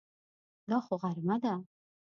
[0.69, 1.53] دا خو غرمه ده!